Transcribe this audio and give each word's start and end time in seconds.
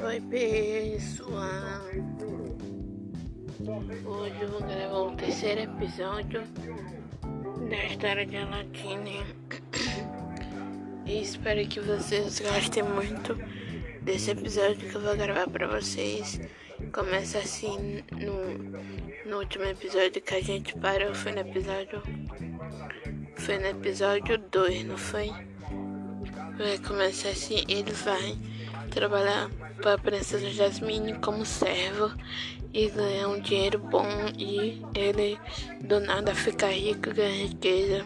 pessoal! 0.00 1.82
Hoje 4.06 4.40
eu 4.40 4.48
vou 4.48 4.60
gravar 4.62 4.98
o 4.98 5.14
terceiro 5.14 5.60
episódio 5.60 6.42
da 7.68 7.84
história 7.84 8.24
de 8.24 8.38
Aladine 8.38 9.22
e 11.04 11.20
espero 11.20 11.68
que 11.68 11.80
vocês 11.80 12.40
gostem 12.40 12.82
muito 12.82 13.36
desse 14.00 14.30
episódio 14.30 14.88
que 14.88 14.94
eu 14.94 15.02
vou 15.02 15.14
gravar 15.14 15.46
para 15.50 15.66
vocês. 15.66 16.40
Começa 16.94 17.38
assim 17.38 18.02
no, 18.10 19.30
no 19.30 19.38
último 19.38 19.64
episódio 19.66 20.22
que 20.22 20.34
a 20.34 20.42
gente 20.42 20.78
parou, 20.78 21.14
foi 21.14 21.32
no 21.32 21.40
episódio. 21.40 22.02
Foi 23.36 23.58
no 23.58 23.66
episódio 23.66 24.38
2, 24.38 24.84
não 24.84 24.96
foi? 24.96 25.30
Vai 26.56 26.78
começar 26.78 27.28
assim, 27.28 27.62
ele 27.68 27.92
vai 27.92 28.38
trabalhar 28.90 29.48
para 29.80 29.94
a 29.94 29.98
princesa 29.98 30.50
Jasmine 30.50 31.14
como 31.14 31.46
servo 31.46 32.12
e 32.72 32.88
ganhar 32.88 33.28
um 33.28 33.40
dinheiro 33.40 33.78
bom 33.78 34.06
e 34.36 34.82
ele 34.94 35.38
do 35.80 36.00
nada 36.00 36.34
fica 36.34 36.66
rico 36.66 37.14
ganha 37.14 37.46
riqueza. 37.46 38.04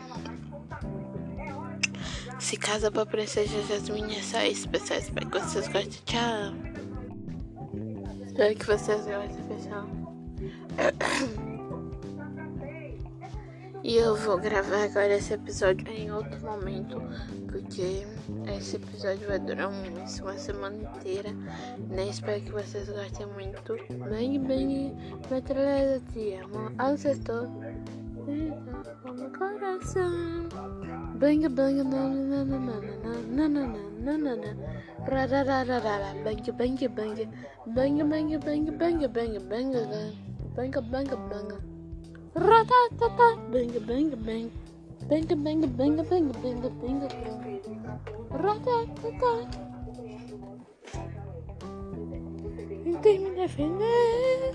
Se 2.39 2.56
casa 2.56 2.91
para 2.91 3.02
a 3.02 3.06
princesa 3.06 3.62
Jasmine 3.62 4.16
é 4.16 4.23
só 4.23 4.42
isso, 4.42 4.69
pessoal. 4.69 5.01
Espero 5.01 5.30
que 5.30 5.41
vocês 5.41 5.69
gostem. 5.69 6.02
Tchau. 6.05 6.55
Espero 8.27 8.55
que 8.55 8.66
vocês 8.66 9.06
gostem, 9.06 9.45
pessoal. 9.48 9.89
E 13.84 13.97
eu 13.97 14.16
vou 14.16 14.38
gravar 14.38 14.84
agora 14.84 15.15
esse 15.15 15.34
episódio 15.34 15.87
em 15.92 16.11
outro 16.11 16.41
momento, 16.41 17.02
porque 17.52 18.06
esse 18.56 18.77
episódio 18.77 19.29
vai 19.29 19.38
durar 19.38 19.69
um 19.69 19.83
mês, 19.83 20.20
uma 20.20 20.39
semana 20.39 20.75
inteira. 20.75 21.28
Nem 21.91 22.09
espero 22.09 22.41
que 22.41 22.50
vocês 22.50 22.89
gostem 22.89 23.27
muito. 23.27 23.77
Bang, 24.09 24.39
bang, 24.39 24.97
metralhada 25.31 26.00
te 26.14 26.33
amo, 26.33 26.72
ancestor. 26.78 27.47
No 28.25 29.31
coração. 29.39 30.48
Bang, 31.16 31.47
bang, 31.50 31.84
nananana, 33.37 34.56
rarararara, 35.06 36.14
bang, 36.25 36.41
bang, 36.56 36.89
bang, 36.89 37.28
bang, 37.69 38.00
bang, 38.09 38.39
bang, 38.39 38.39
bang, 38.39 39.39
bang, 39.47 39.72
bang, 40.56 40.70
bang, 40.72 40.72
bang, 40.91 41.09
bang. 41.28 41.73
Ratatata, 42.35 43.39
bang 43.53 43.71
bang 43.87 44.11
bang. 44.27 44.51
Bang 45.09 45.23
bang 45.45 45.61
bang 45.63 45.63
bang 45.79 45.97
bang 46.11 46.27
bang 46.43 46.59
bang. 46.83 46.99
Ratatata. 48.43 49.33
Tentei 52.85 53.19
me 53.19 53.31
defender. 53.37 54.55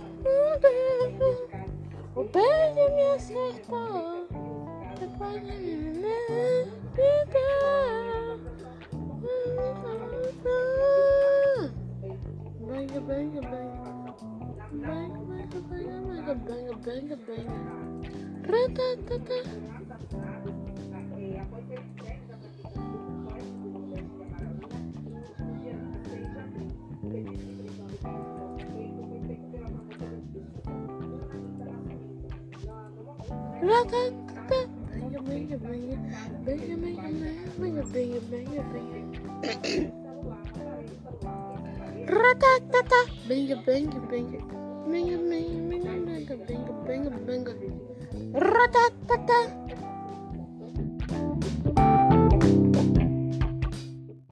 O 2.16 2.24
beijo 2.24 2.86
me 2.96 3.04
acertou. 3.16 4.28
Depois 5.00 5.40
de 5.40 5.56
me 6.02 6.18
bang 6.96 7.26
bang. 7.32 8.30
Bang 12.68 13.32
bang 13.42 13.59
bang 16.30 16.46
bang 16.46 16.70
bang 16.86 17.10
bang 17.10 17.18
bang. 17.26 17.90
Ratatata. 18.46 19.38
Ratatata. 33.66 34.60
Bang 34.90 35.14
bang 35.26 35.50
bang 35.50 35.66
bang 35.66 35.90
bang 36.30 36.62
bang 37.58 37.82
bang 37.90 38.14
bang 38.30 38.46
bang. 38.70 39.10
Ratatata. 42.06 43.02
Bang 43.26 43.44
bang 43.66 43.86
bang. 44.06 44.26
Bang 44.90 45.06
bang 45.06 45.10
bang 45.10 45.29
binga 46.50 47.10
binga 47.28 47.52
binga. 47.60 47.84
Ratatata. 48.34 49.69